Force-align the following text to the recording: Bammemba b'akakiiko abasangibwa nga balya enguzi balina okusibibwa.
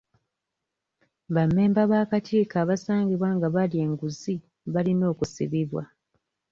Bammemba 1.33 1.81
b'akakiiko 1.91 2.55
abasangibwa 2.63 3.29
nga 3.35 3.47
balya 3.55 3.79
enguzi 3.87 4.35
balina 4.73 5.05
okusibibwa. 5.13 5.83